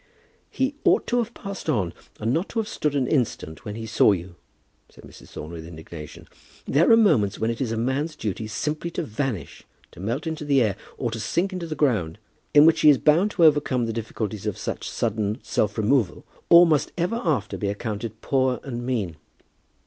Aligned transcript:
"He 0.49 0.73
ought 0.83 1.05
to 1.05 1.19
have 1.19 1.35
passed 1.35 1.69
on 1.69 1.93
and 2.19 2.33
not 2.33 2.49
to 2.49 2.59
have 2.59 2.67
stood 2.67 2.95
an 2.95 3.05
instant 3.05 3.65
when 3.65 3.75
he 3.75 3.85
saw 3.85 4.13
you," 4.13 4.33
said 4.89 5.03
Mrs. 5.03 5.29
Thorne, 5.29 5.51
with 5.51 5.63
indignation. 5.63 6.27
"There 6.65 6.89
are 6.91 6.97
moments 6.97 7.37
when 7.37 7.51
it 7.51 7.61
is 7.61 7.71
a 7.71 7.77
man's 7.77 8.15
duty 8.15 8.47
simply 8.47 8.89
to 8.97 9.03
vanish, 9.03 9.61
to 9.91 9.99
melt 9.99 10.25
into 10.25 10.43
the 10.43 10.59
air, 10.59 10.75
or 10.97 11.11
to 11.11 11.19
sink 11.19 11.53
into 11.53 11.67
the 11.67 11.75
ground, 11.75 12.17
in 12.51 12.65
which 12.65 12.81
he 12.81 12.89
is 12.89 12.97
bound 12.97 13.29
to 13.33 13.43
overcome 13.45 13.85
the 13.85 13.93
difficulties 13.93 14.47
of 14.47 14.57
such 14.57 14.89
sudden 14.89 15.37
self 15.43 15.77
removal, 15.77 16.25
or 16.49 16.65
must 16.65 16.91
ever 16.97 17.21
after 17.23 17.55
be 17.55 17.67
accounted 17.69 18.21
poor 18.21 18.59
and 18.63 18.83
mean." 18.83 19.17